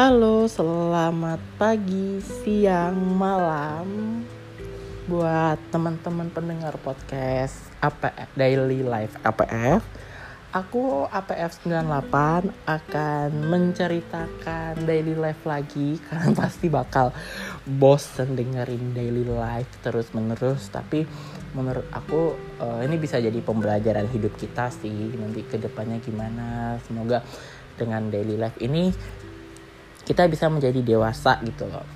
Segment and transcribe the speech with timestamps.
[0.00, 4.24] Halo, selamat pagi, siang, malam.
[5.04, 9.84] Buat teman-teman pendengar podcast APF Daily Life APF.
[10.56, 16.00] Aku APF 98 akan menceritakan daily life lagi.
[16.08, 17.12] Karena pasti bakal
[17.68, 21.04] bosen dengerin daily life terus menerus tapi
[21.52, 25.12] menurut aku uh, ini bisa jadi pembelajaran hidup kita sih.
[25.12, 26.80] Nanti ke depannya gimana?
[26.88, 27.20] Semoga
[27.76, 28.92] dengan daily life ini
[30.10, 31.86] kita bisa menjadi dewasa gitu loh.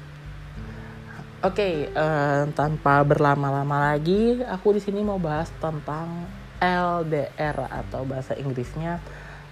[1.43, 6.31] Oke, okay, uh, eh, tanpa berlama-lama lagi, aku di sini mau bahas tentang
[6.63, 9.03] LDR atau bahasa Inggrisnya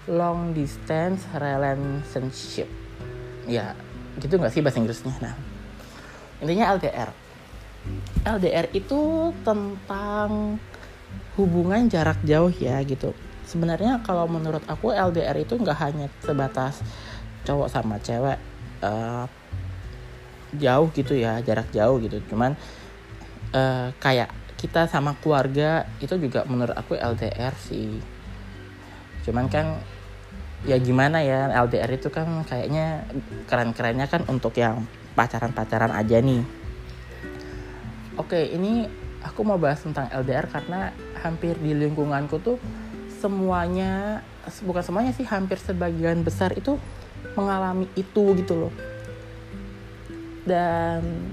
[0.06, 2.70] long distance relationship.
[3.50, 3.74] Ya,
[4.22, 5.10] gitu nggak sih bahasa Inggrisnya?
[5.18, 5.34] Nah,
[6.38, 7.10] intinya LDR.
[8.22, 10.62] LDR itu tentang
[11.34, 13.10] hubungan jarak jauh ya gitu.
[13.42, 16.78] Sebenarnya kalau menurut aku LDR itu nggak hanya sebatas
[17.42, 18.51] cowok sama cewek
[18.82, 19.24] uh,
[20.58, 22.20] jauh gitu ya, jarak jauh gitu.
[22.28, 22.58] Cuman
[23.56, 24.30] uh, kayak
[24.62, 27.98] kita sama keluarga itu juga menurut aku LDR sih
[29.26, 29.78] cuman kan
[30.62, 33.02] ya gimana ya LDR itu kan kayaknya
[33.50, 34.86] keren-kerennya kan untuk yang
[35.18, 36.46] pacaran-pacaran aja nih
[38.14, 38.86] oke ini
[39.26, 40.94] aku mau bahas tentang LDR karena
[41.26, 42.62] hampir di lingkunganku tuh
[43.18, 44.22] semuanya
[44.62, 46.78] bukan semuanya sih hampir sebagian besar itu
[47.38, 48.72] mengalami itu gitu loh
[50.42, 51.30] dan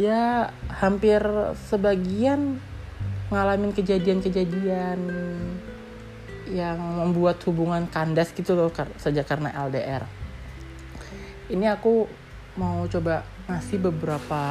[0.00, 0.48] ya
[0.80, 1.20] hampir
[1.68, 2.56] sebagian
[3.28, 4.98] ngalamin kejadian-kejadian
[6.50, 10.02] yang membuat hubungan kandas gitu loh sejak karena LDR.
[11.46, 12.10] Ini aku
[12.58, 14.42] mau coba ngasih beberapa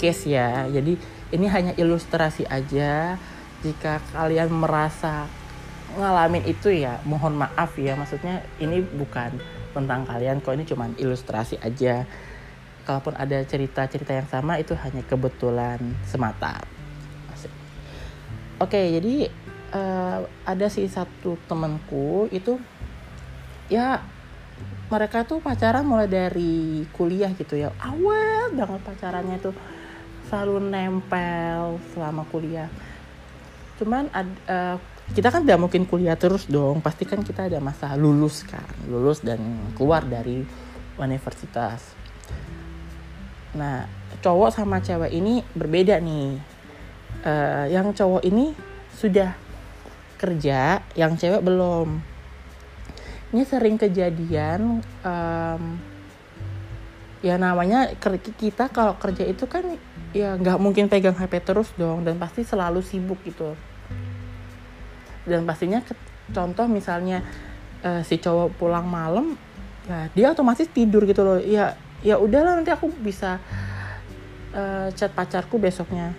[0.00, 0.66] case ya.
[0.66, 0.98] Jadi
[1.30, 3.14] ini hanya ilustrasi aja.
[3.62, 5.30] Jika kalian merasa
[5.98, 7.98] ngalamin itu ya mohon maaf ya.
[7.98, 9.34] Maksudnya ini bukan
[9.74, 12.06] tentang kalian kok ini cuma ilustrasi aja
[12.88, 15.76] kalaupun ada cerita-cerita yang sama itu hanya kebetulan
[16.08, 16.56] semata.
[18.58, 19.30] Oke, jadi
[19.70, 22.58] uh, ada sih satu temanku itu
[23.68, 24.00] ya
[24.88, 29.54] mereka tuh pacaran mulai dari kuliah gitu ya awal banget pacarannya tuh
[30.28, 32.68] selalu nempel selama kuliah
[33.76, 34.76] cuman ad, uh,
[35.16, 39.24] kita kan tidak mungkin kuliah terus dong pasti kan kita ada masa lulus kan lulus
[39.24, 39.40] dan
[39.74, 40.44] keluar dari
[40.98, 41.98] universitas
[43.56, 43.88] Nah,
[44.20, 46.36] cowok sama cewek ini berbeda nih.
[47.24, 48.52] Uh, yang cowok ini
[48.92, 49.32] sudah
[50.20, 51.98] kerja, yang cewek belum.
[53.32, 55.62] Ini sering kejadian, um,
[57.20, 57.92] ya namanya
[58.38, 59.76] kita kalau kerja itu kan
[60.16, 63.56] ya nggak mungkin pegang HP terus dong, dan pasti selalu sibuk gitu.
[65.28, 65.84] Dan pastinya
[66.32, 67.20] contoh misalnya
[67.84, 69.36] uh, si cowok pulang malam,
[69.84, 71.38] ya dia otomatis tidur gitu loh.
[71.38, 73.38] Ya ya udahlah nanti aku bisa
[74.56, 76.16] uh, chat pacarku besoknya.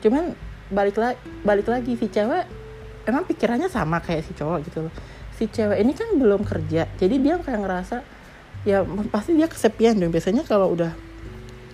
[0.00, 0.32] Cuman
[0.72, 2.48] balik lagi balik lagi si cewek
[3.04, 4.94] emang pikirannya sama kayak si cowok gitu loh.
[5.36, 7.96] Si cewek ini kan belum kerja jadi dia kayak ngerasa
[8.62, 10.14] ya pasti dia kesepian dong.
[10.14, 10.94] Biasanya kalau udah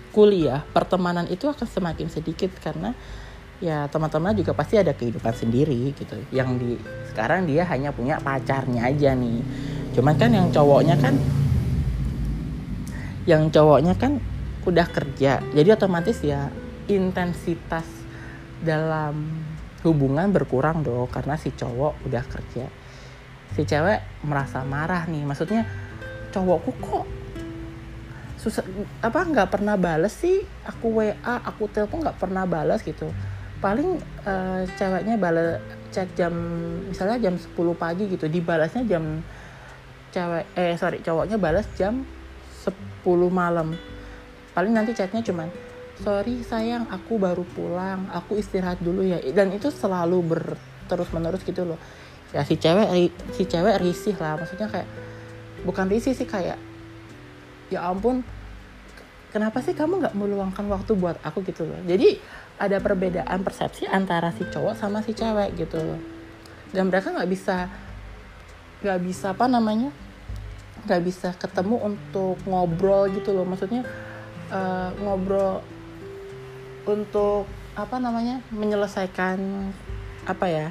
[0.09, 2.97] kuliah pertemanan itu akan semakin sedikit karena
[3.59, 6.15] ya teman-teman juga pasti ada kehidupan sendiri gitu.
[6.31, 6.71] Yang di
[7.11, 9.43] sekarang dia hanya punya pacarnya aja nih.
[9.95, 11.15] Cuman kan yang cowoknya kan
[13.27, 14.17] yang cowoknya kan
[14.63, 15.43] udah kerja.
[15.43, 16.47] Jadi otomatis ya
[16.87, 17.85] intensitas
[18.63, 19.43] dalam
[19.83, 22.65] hubungan berkurang dong karena si cowok udah kerja.
[23.53, 25.27] Si cewek merasa marah nih.
[25.27, 25.67] Maksudnya
[26.31, 27.05] cowokku kok
[28.39, 28.63] susah
[29.03, 30.47] apa nggak pernah bales sih?
[30.63, 31.11] Aku wa
[31.43, 33.11] aku telepon nggak pernah balas gitu
[33.59, 35.59] paling uh, ceweknya balas
[35.91, 36.31] chat jam
[36.87, 39.19] misalnya jam 10 pagi gitu dibalasnya jam
[40.09, 42.05] cewek eh sorry cowoknya balas jam
[42.63, 43.75] 10 malam.
[44.55, 45.47] Paling nanti chatnya cuman
[45.99, 49.19] sorry sayang aku baru pulang aku istirahat dulu ya.
[49.35, 51.79] Dan itu selalu berterus menerus gitu loh.
[52.31, 52.89] Ya si cewek
[53.33, 54.87] si cewek risih lah maksudnya kayak
[55.65, 56.55] bukan risih sih kayak
[57.69, 58.25] ya ampun
[59.29, 61.41] kenapa sih kamu nggak meluangkan waktu buat aku?
[61.45, 61.79] gitu loh.
[61.85, 62.21] Jadi
[62.59, 65.99] ada perbedaan persepsi antara si cowok sama si cewek gitu loh.
[66.75, 67.71] Dan mereka nggak bisa
[68.83, 69.89] nggak bisa apa namanya
[70.83, 73.47] nggak bisa ketemu untuk ngobrol gitu loh.
[73.47, 73.87] Maksudnya
[74.51, 75.63] uh, ngobrol
[76.83, 77.47] untuk
[77.79, 79.39] apa namanya menyelesaikan
[80.27, 80.67] apa ya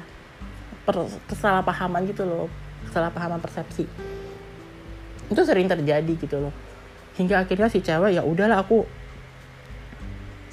[0.85, 2.45] per, kesalahpahaman gitu loh
[2.85, 3.89] kesalahpahaman persepsi.
[5.29, 6.53] Itu sering terjadi gitu loh.
[7.17, 8.85] Hingga akhirnya si cewek ya udahlah aku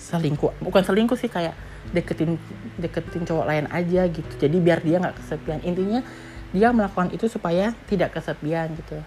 [0.06, 0.62] selingkuh.
[0.62, 1.58] Bukan selingkuh sih kayak
[1.90, 2.38] deketin
[2.78, 4.32] deketin cowok lain aja gitu.
[4.38, 5.58] Jadi biar dia nggak kesepian.
[5.66, 6.00] Intinya
[6.54, 9.02] dia melakukan itu supaya tidak kesepian gitu.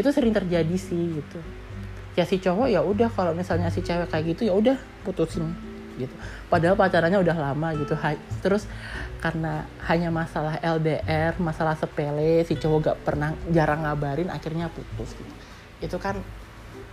[0.00, 1.38] Itu sering terjadi sih gitu.
[2.16, 5.52] Ya si cowok ya udah kalau misalnya si cewek kayak gitu ya udah putusin
[6.00, 6.12] gitu.
[6.48, 7.92] Padahal pacarannya udah lama gitu.
[8.40, 8.64] Terus
[9.20, 15.32] karena hanya masalah LDR masalah sepele si cowok gak pernah jarang ngabarin akhirnya putus gitu.
[15.84, 16.16] Itu kan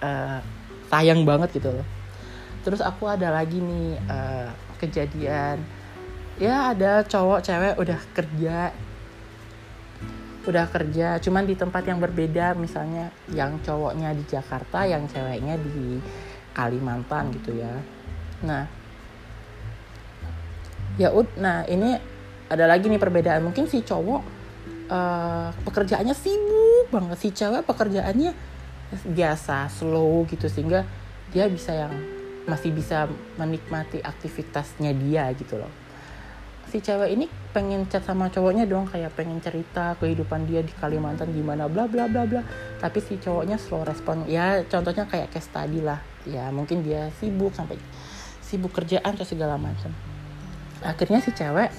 [0.03, 0.39] uh,
[0.91, 1.98] sayang banget gitu loh
[2.69, 5.57] terus aku ada lagi nih uh, kejadian.
[6.37, 8.69] Ya ada cowok cewek udah kerja.
[10.45, 12.53] Udah kerja cuman di tempat yang berbeda.
[12.53, 15.97] Misalnya yang cowoknya di Jakarta yang ceweknya di
[16.53, 17.73] Kalimantan gitu ya.
[18.45, 18.69] Nah
[21.01, 21.97] ya ud nah ini
[22.53, 23.41] ada lagi nih perbedaan.
[23.49, 24.21] Mungkin si cowok
[24.93, 27.17] uh, pekerjaannya sibuk banget.
[27.17, 28.29] Si cewek pekerjaannya
[29.09, 30.85] biasa slow gitu sehingga
[31.33, 35.71] dia bisa yang masih bisa menikmati aktivitasnya dia gitu loh.
[36.69, 41.33] Si cewek ini pengen chat sama cowoknya dong kayak pengen cerita kehidupan dia di Kalimantan
[41.33, 42.45] gimana bla bla bla bla.
[42.77, 44.29] Tapi si cowoknya slow respon.
[44.29, 45.97] Ya contohnya kayak case tadi lah.
[46.29, 47.81] Ya mungkin dia sibuk sampai
[48.45, 49.89] sibuk kerjaan atau segala macam.
[50.85, 51.73] Akhirnya si cewek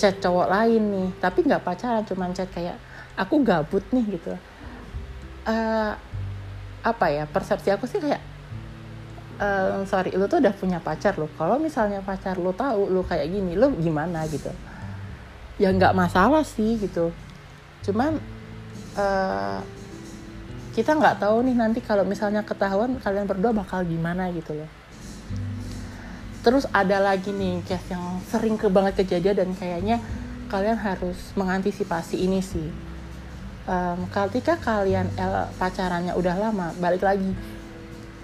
[0.00, 2.80] chat cowok lain nih tapi nggak pacaran cuman chat kayak
[3.12, 4.32] aku gabut nih gitu.
[5.44, 5.92] Uh,
[6.80, 8.24] apa ya persepsi aku sih kayak
[9.40, 13.26] uh, sorry lu tuh udah punya pacar lo kalau misalnya pacar lo tahu lo kayak
[13.32, 14.52] gini lo gimana gitu?
[15.56, 17.10] Ya nggak masalah sih gitu.
[17.82, 18.20] Cuman
[18.94, 19.58] uh,
[20.76, 24.70] kita nggak tahu nih nanti kalau misalnya ketahuan kalian berdua bakal gimana gitu loh.
[26.40, 29.96] Terus ada lagi nih case yang sering ke banget kejadian dan kayaknya
[30.48, 32.68] kalian harus mengantisipasi ini sih.
[33.68, 37.36] Um, ketika kalian L pacarannya udah lama balik lagi.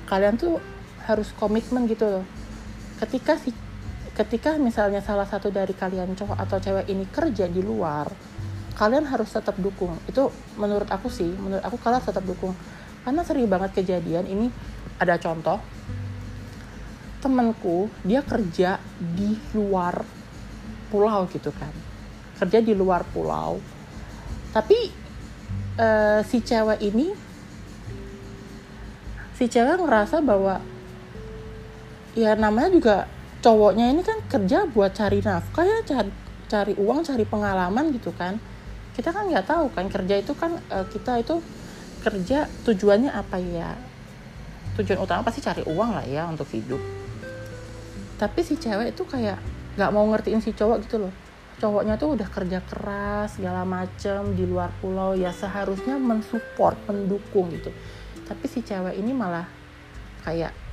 [0.09, 0.57] Kalian tuh
[1.07, 2.25] harus komitmen gitu loh.
[2.99, 3.55] Ketika si
[4.17, 8.09] ketika misalnya salah satu dari kalian cowok atau cewek ini kerja di luar
[8.77, 9.97] kalian harus tetap dukung.
[10.05, 10.29] Itu
[10.61, 12.53] menurut aku sih menurut aku kalian tetap dukung.
[13.07, 14.53] Karena sering banget kejadian ini
[15.01, 15.63] ada contoh
[17.23, 20.05] temenku dia kerja di luar
[20.93, 21.73] pulau gitu kan.
[22.37, 23.57] Kerja di luar pulau.
[24.53, 24.79] Tapi
[25.81, 27.13] uh, si cewek ini
[29.37, 30.61] si cewek ngerasa bahwa
[32.17, 32.97] ya namanya juga
[33.45, 36.11] cowoknya ini kan kerja buat cari nafkah ya cari
[36.49, 38.41] cari uang cari pengalaman gitu kan.
[38.97, 41.45] Kita kan nggak tahu kan kerja itu kan uh, kita itu
[42.01, 43.77] kerja tujuannya apa ya?
[44.81, 46.81] Tujuan utama pasti cari uang lah ya untuk hidup.
[48.17, 49.37] Tapi si cewek itu kayak
[49.77, 51.13] nggak mau ngertiin si cowok gitu loh.
[51.61, 57.69] Cowoknya tuh udah kerja keras segala macem di luar pulau ya seharusnya mensupport mendukung gitu.
[58.25, 59.45] Tapi si cewek ini malah
[60.25, 60.66] kayak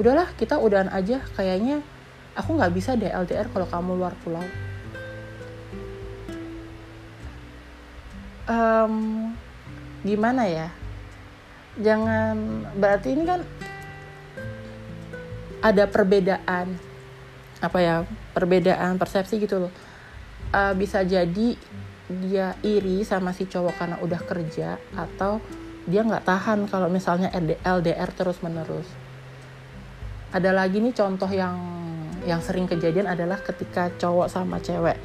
[0.00, 1.84] udahlah kita udahan aja kayaknya
[2.32, 4.44] aku nggak bisa deh LDR kalau kamu luar pulau.
[8.48, 9.30] Um,
[10.02, 10.68] gimana ya?
[11.76, 12.36] Jangan
[12.76, 13.40] berarti ini kan
[15.62, 16.76] ada perbedaan
[17.62, 18.02] apa ya
[18.34, 19.72] perbedaan persepsi gitu loh.
[20.52, 21.56] Uh, bisa jadi
[22.08, 25.40] dia iri sama si cowok karena udah kerja atau
[25.88, 27.32] dia nggak tahan kalau misalnya
[27.64, 28.84] LDR terus menerus
[30.32, 31.54] ada lagi nih contoh yang
[32.24, 34.96] yang sering kejadian adalah ketika cowok sama cewek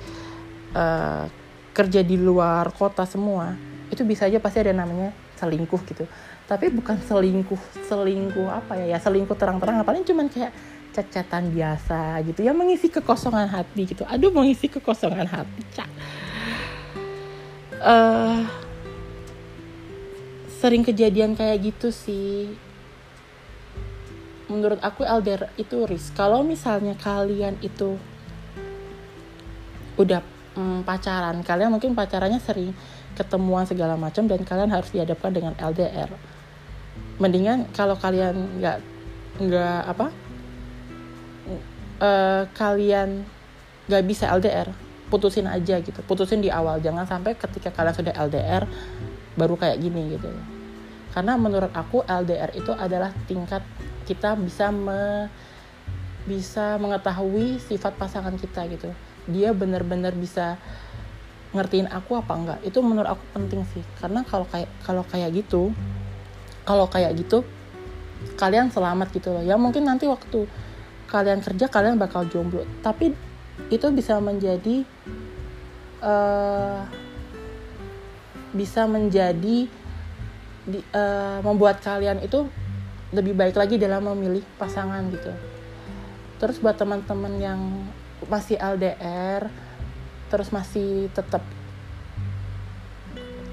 [0.78, 1.26] uh,
[1.74, 3.54] kerja di luar kota semua
[3.88, 6.04] itu bisa aja pasti ada namanya selingkuh gitu.
[6.48, 8.96] Tapi bukan selingkuh selingkuh apa ya?
[8.96, 10.52] Ya selingkuh terang-terang paling cuman kayak
[10.92, 12.42] cacatan biasa gitu.
[12.44, 14.04] Ya mengisi kekosongan hati gitu.
[14.08, 15.90] Aduh mengisi kekosongan hati cak.
[17.78, 18.42] Uh,
[20.58, 22.58] sering kejadian kayak gitu sih
[24.48, 26.16] menurut aku LDR itu risk.
[26.16, 28.00] Kalau misalnya kalian itu
[29.98, 30.22] udah
[30.54, 32.70] hmm, pacaran kalian mungkin pacarannya sering
[33.18, 36.06] ketemuan segala macam dan kalian harus dihadapkan dengan LDR
[37.18, 38.78] mendingan kalau kalian nggak
[39.42, 40.08] nggak apa
[41.98, 43.26] uh, kalian
[43.90, 44.70] nggak bisa LDR
[45.08, 46.00] putusin aja gitu.
[46.04, 46.84] Putusin di awal.
[46.84, 48.68] Jangan sampai ketika kalian sudah LDR
[49.40, 50.30] baru kayak gini gitu.
[51.16, 53.64] Karena menurut aku LDR itu adalah tingkat
[54.08, 55.28] kita bisa me,
[56.24, 58.90] bisa mengetahui sifat pasangan kita gitu.
[59.28, 60.56] Dia benar-benar bisa
[61.52, 62.60] ngertiin aku apa enggak.
[62.64, 63.84] Itu menurut aku penting sih.
[64.00, 65.76] Karena kalau kayak kalau kayak gitu
[66.64, 67.44] kalau kayak gitu
[68.40, 69.44] kalian selamat gitu loh.
[69.44, 70.48] Ya mungkin nanti waktu
[71.12, 72.64] kalian kerja kalian bakal jomblo.
[72.80, 73.12] Tapi
[73.68, 74.88] itu bisa menjadi
[76.04, 76.84] uh,
[78.56, 79.68] bisa menjadi
[80.68, 82.48] di, uh, membuat kalian itu
[83.16, 85.32] lebih baik lagi dalam memilih pasangan gitu.
[86.38, 87.62] Terus buat teman-teman yang
[88.26, 89.48] masih LDR
[90.28, 91.40] terus masih tetap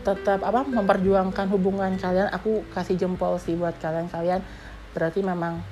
[0.05, 4.41] tetap apa memperjuangkan hubungan kalian aku kasih jempol sih buat kalian kalian
[4.93, 5.65] berarti memang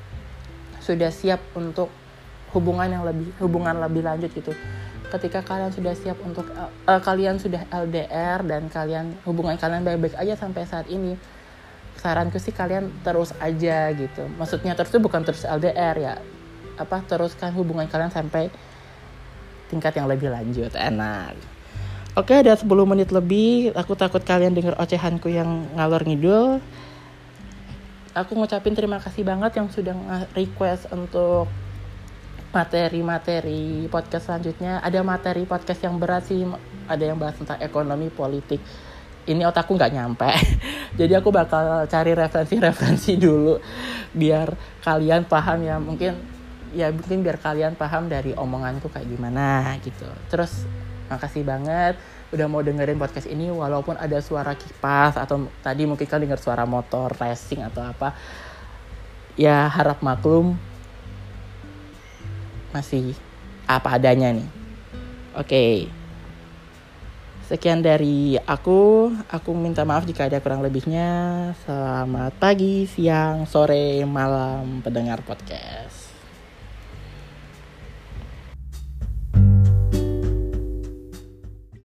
[0.80, 1.92] sudah siap untuk
[2.52, 4.52] hubungan yang lebih hubungan lebih lanjut gitu.
[5.08, 10.34] Ketika kalian sudah siap untuk uh, kalian sudah LDR dan kalian hubungan kalian baik-baik aja
[10.36, 11.20] sampai saat ini
[12.00, 16.14] saranku sih kalian terus aja gitu maksudnya terus itu bukan terus LDR ya
[16.80, 18.48] apa teruskan hubungan kalian sampai
[19.68, 21.36] tingkat yang lebih lanjut enak
[22.12, 23.72] Oke, ada 10 menit lebih.
[23.72, 26.60] Aku takut kalian denger ocehanku yang ngalor ngidul.
[28.12, 29.96] Aku ngucapin terima kasih banget yang sudah
[30.36, 31.48] request untuk
[32.52, 34.84] materi-materi podcast selanjutnya.
[34.84, 36.44] Ada materi podcast yang berat sih,
[36.84, 38.60] ada yang bahas tentang ekonomi, politik.
[39.24, 40.28] Ini otakku nggak nyampe.
[40.92, 43.56] Jadi aku bakal cari referensi-referensi dulu
[44.12, 44.52] biar
[44.84, 45.76] kalian paham ya.
[45.80, 46.12] Mungkin
[46.72, 50.08] ya mungkin biar kalian paham dari omonganku kayak gimana gitu.
[50.28, 50.68] Terus
[51.12, 52.00] Makasih banget
[52.32, 56.64] udah mau dengerin podcast ini walaupun ada suara kipas atau tadi mungkin kalian dengar suara
[56.64, 58.16] motor racing atau apa.
[59.36, 60.56] Ya harap maklum
[62.72, 63.12] masih
[63.68, 64.48] apa adanya nih.
[65.36, 65.44] Oke.
[65.44, 66.01] Okay.
[67.52, 69.12] Sekian dari aku.
[69.28, 71.52] Aku minta maaf jika ada kurang lebihnya.
[71.68, 76.01] Selamat pagi, siang, sore, malam pendengar podcast.